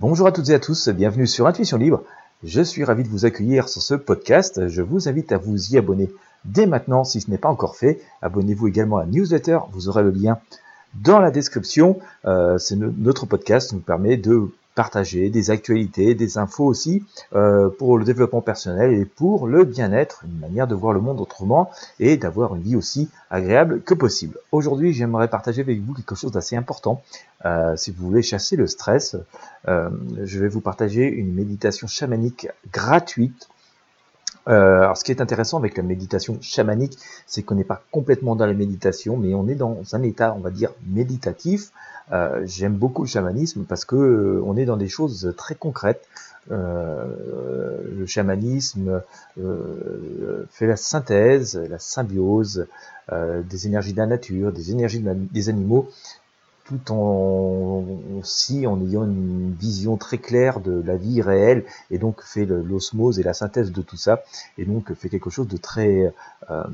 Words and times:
Bonjour 0.00 0.26
à 0.26 0.32
toutes 0.32 0.48
et 0.48 0.54
à 0.54 0.58
tous, 0.58 0.88
bienvenue 0.88 1.26
sur 1.26 1.46
Intuition 1.46 1.76
Libre. 1.76 2.02
Je 2.42 2.62
suis 2.62 2.84
ravi 2.84 3.02
de 3.02 3.08
vous 3.10 3.26
accueillir 3.26 3.68
sur 3.68 3.82
ce 3.82 3.92
podcast. 3.92 4.66
Je 4.66 4.80
vous 4.80 5.10
invite 5.10 5.30
à 5.30 5.36
vous 5.36 5.74
y 5.74 5.76
abonner 5.76 6.08
dès 6.46 6.64
maintenant 6.64 7.04
si 7.04 7.20
ce 7.20 7.30
n'est 7.30 7.36
pas 7.36 7.50
encore 7.50 7.76
fait. 7.76 8.00
Abonnez-vous 8.22 8.68
également 8.68 8.96
à 8.96 9.04
la 9.04 9.10
newsletter, 9.10 9.58
vous 9.72 9.90
aurez 9.90 10.02
le 10.02 10.10
lien 10.10 10.38
dans 10.94 11.18
la 11.18 11.30
description. 11.30 11.98
Euh, 12.24 12.56
c'est 12.56 12.76
notre 12.76 13.26
podcast 13.26 13.74
nous 13.74 13.80
permet 13.80 14.16
de 14.16 14.50
partager 14.74 15.30
des 15.30 15.50
actualités, 15.50 16.14
des 16.14 16.38
infos 16.38 16.64
aussi 16.64 17.04
euh, 17.34 17.68
pour 17.68 17.98
le 17.98 18.04
développement 18.04 18.40
personnel 18.40 18.92
et 18.92 19.04
pour 19.04 19.46
le 19.46 19.64
bien-être, 19.64 20.24
une 20.24 20.38
manière 20.38 20.66
de 20.66 20.74
voir 20.74 20.92
le 20.92 21.00
monde 21.00 21.20
autrement 21.20 21.70
et 21.98 22.16
d'avoir 22.16 22.54
une 22.54 22.62
vie 22.62 22.76
aussi 22.76 23.08
agréable 23.30 23.82
que 23.82 23.94
possible. 23.94 24.38
Aujourd'hui, 24.52 24.92
j'aimerais 24.92 25.28
partager 25.28 25.62
avec 25.62 25.80
vous 25.80 25.94
quelque 25.94 26.14
chose 26.14 26.32
d'assez 26.32 26.56
important. 26.56 27.02
Euh, 27.44 27.76
si 27.76 27.90
vous 27.90 28.06
voulez 28.06 28.22
chasser 28.22 28.56
le 28.56 28.66
stress, 28.66 29.16
euh, 29.68 29.90
je 30.22 30.38
vais 30.38 30.48
vous 30.48 30.60
partager 30.60 31.06
une 31.06 31.34
méditation 31.34 31.86
chamanique 31.86 32.48
gratuite 32.72 33.48
euh, 34.50 34.82
alors, 34.82 34.96
ce 34.96 35.04
qui 35.04 35.12
est 35.12 35.20
intéressant 35.20 35.58
avec 35.58 35.76
la 35.76 35.82
méditation 35.82 36.38
chamanique, 36.40 36.98
c'est 37.26 37.42
qu'on 37.42 37.54
n'est 37.54 37.64
pas 37.64 37.82
complètement 37.92 38.34
dans 38.34 38.46
la 38.46 38.52
méditation, 38.52 39.16
mais 39.16 39.32
on 39.34 39.48
est 39.48 39.54
dans 39.54 39.78
un 39.92 40.02
état, 40.02 40.34
on 40.36 40.40
va 40.40 40.50
dire, 40.50 40.70
méditatif. 40.86 41.70
Euh, 42.12 42.42
j'aime 42.44 42.74
beaucoup 42.74 43.02
le 43.02 43.08
chamanisme 43.08 43.64
parce 43.68 43.84
que 43.84 43.94
euh, 43.94 44.42
on 44.44 44.56
est 44.56 44.64
dans 44.64 44.76
des 44.76 44.88
choses 44.88 45.32
très 45.36 45.54
concrètes. 45.54 46.04
le 46.48 48.06
chamanisme 48.06 49.02
fait 50.50 50.66
la 50.66 50.76
synthèse, 50.76 51.56
la 51.70 51.78
symbiose 51.78 52.66
des 53.12 53.66
énergies 53.66 53.92
de 53.92 53.98
la 53.98 54.06
nature, 54.06 54.50
des 54.50 54.72
énergies 54.72 55.04
des 55.04 55.48
animaux, 55.48 55.88
tout 56.70 56.92
en 56.92 57.84
aussi 58.20 58.64
en 58.66 58.80
ayant 58.80 59.02
une 59.02 59.52
vision 59.58 59.96
très 59.96 60.18
claire 60.18 60.60
de 60.60 60.80
la 60.86 60.96
vie 60.96 61.20
réelle 61.20 61.64
et 61.90 61.98
donc 61.98 62.22
fait 62.22 62.46
l'osmose 62.46 63.18
et 63.18 63.24
la 63.24 63.34
synthèse 63.34 63.72
de 63.72 63.82
tout 63.82 63.96
ça 63.96 64.22
et 64.56 64.64
donc 64.64 64.94
fait 64.94 65.08
quelque 65.08 65.30
chose 65.30 65.48
de 65.48 65.56
très 65.56 66.14
euh, 66.48 66.64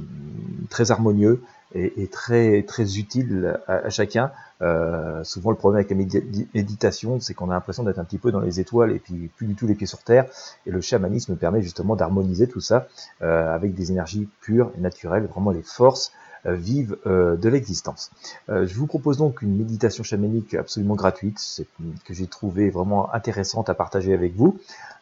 très 0.69 0.91
harmonieux 0.91 1.43
et, 1.75 2.07
très 2.09 2.63
très 2.63 2.99
utile 2.99 3.59
à, 3.67 3.91
chacun. 3.91 4.31
Euh, 4.63 5.23
souvent 5.25 5.51
le 5.51 5.57
problème 5.57 5.85
avec 5.85 5.91
la 5.91 6.21
méditation, 6.55 7.21
c'est 7.21 7.35
qu'on 7.35 7.51
a 7.51 7.55
l'impression 7.55 7.83
d'être 7.83 7.99
un 7.99 8.05
petit 8.05 8.19
peu 8.19 8.33
dans 8.33 8.41
les 8.41 8.61
étoiles 8.61 8.93
et 8.93 8.99
puis 8.99 9.31
plus 9.37 9.47
du 9.47 9.55
tout 9.55 9.67
les 9.67 9.75
pieds 9.75 9.87
sur 9.87 10.03
terre. 10.03 10.27
Et 10.67 10.71
le 10.71 10.81
chamanisme 10.81 11.37
permet 11.37 11.63
justement 11.63 11.97
d'harmoniser 11.97 12.49
tout 12.49 12.61
ça 12.61 12.89
euh, 13.23 13.55
avec 13.55 13.75
des 13.75 13.91
énergies 13.91 14.29
pures 14.41 14.71
et 14.77 14.81
naturelles, 14.81 15.27
vraiment 15.27 15.51
les 15.51 15.63
forces 15.63 16.13
euh, 16.47 16.55
vive 16.55 16.97
euh, 17.07 17.37
de 17.37 17.49
l'existence. 17.49 18.11
Euh, 18.51 18.67
je 18.67 18.75
vous 18.75 18.87
propose 18.87 19.17
donc 19.17 19.43
une 19.43 19.57
méditation 19.57 20.05
chamanique 20.05 20.55
absolument 20.55 20.95
gratuite, 20.95 21.41
que 22.05 22.15
j'ai 22.15 22.27
trouvé 22.27 22.71
vraiment 22.71 23.13
intéressante 23.13 23.69
à 23.69 23.75
partager 23.75 24.15
avec 24.15 24.35
vous. 24.37 24.59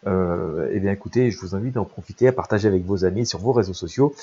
Euh, 0.07 0.71
eh 0.73 0.81
bien 0.81 0.93
écoutez, 0.93 1.31
je 1.31 1.39
vous 1.41 1.55
invite 1.55 1.77
à 1.77 1.81
en 1.81 1.85
profiter, 1.85 2.29
à 2.29 2.33
partager 2.33 2.69
avec 2.69 2.85
vos 2.85 3.05
amis 3.05 3.27
sur 3.27 3.41
vos 3.41 3.53
réseaux 3.53 3.75
sociaux. 3.75 4.15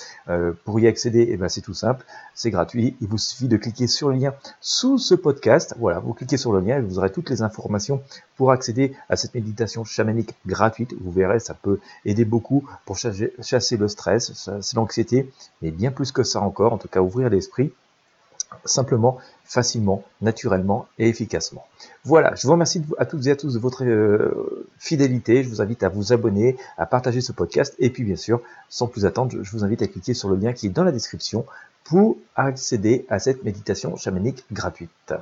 pour 0.64 0.80
y 0.80 0.88
accéder, 0.88 1.28
eh 1.31 1.50
c'est 1.50 1.61
tout 1.61 1.73
simple, 1.73 2.05
c'est 2.36 2.52
gratuit. 2.52 2.96
Il 3.02 3.08
vous 3.08 3.18
suffit 3.18 3.48
de 3.48 3.58
cliquer 3.58 3.88
sur 3.88 4.10
le 4.10 4.16
lien 4.16 4.34
sous 4.60 4.98
ce 4.98 5.16
podcast. 5.16 5.76
Voilà, 5.80 6.00
vous 6.00 6.14
cliquez 6.14 6.38
sur 6.38 6.54
le 6.54 6.60
lien 6.60 6.78
et 6.78 6.82
vous 6.82 6.98
aurez 6.98 7.12
toutes 7.12 7.30
les 7.30 7.42
informations 7.42 8.02
pour 8.38 8.52
accéder 8.52 8.96
à 9.10 9.16
cette 9.16 9.36
méditation 9.36 9.84
chamanique 9.84 10.34
gratuite. 10.46 10.94
Vous 11.02 11.12
verrez, 11.12 11.40
ça 11.40 11.54
peut 11.54 11.80
aider 12.06 12.26
beaucoup 12.26 12.68
pour 12.86 12.98
chasser 12.98 13.78
le 13.78 13.88
stress, 13.88 14.50
l'anxiété, 14.76 15.32
mais 15.62 15.72
bien 15.72 15.92
plus 15.92 16.12
que 16.12 16.23
ça 16.23 16.42
encore. 16.42 16.73
En 16.73 16.78
tout 16.78 16.88
cas, 16.88 17.02
ouvrir 17.02 17.30
l'esprit 17.30 17.72
simplement, 18.66 19.18
facilement, 19.45 20.04
naturellement 20.22 20.88
et 21.00 21.08
efficacement. 21.08 21.66
Voilà, 22.04 22.34
je 22.36 22.45
vous 22.48 22.54
remercie 22.54 22.84
à 22.98 23.06
toutes 23.06 23.26
et 23.28 23.32
à 23.32 23.36
tous 23.36 23.54
de 23.54 23.60
votre 23.60 23.84
euh, 23.84 24.68
fidélité. 24.78 25.44
Je 25.44 25.50
vous 25.50 25.62
invite 25.62 25.84
à 25.84 25.90
vous 25.90 26.14
abonner, 26.14 26.58
à 26.78 26.86
partager 26.86 27.22
ce 27.22 27.32
podcast 27.32 27.76
et 27.80 27.90
puis 27.90 28.04
bien 28.04 28.16
sûr, 28.16 28.42
sans 28.70 28.88
plus 28.88 29.06
attendre, 29.06 29.36
je 29.42 29.52
vous 29.52 29.64
invite 29.64 29.82
à 29.82 29.88
cliquer 29.88 30.14
sur 30.14 30.30
le 30.30 30.36
lien 30.36 30.54
qui 30.54 30.68
est 30.68 30.70
dans 30.70 30.84
la 30.84 30.92
description 30.92 31.45
pour 31.92 32.16
accéder 32.38 33.06
à 33.10 33.20
cette 33.20 33.44
méditation 33.44 33.98
chamanique 33.98 34.46
gratuite. 34.50 35.14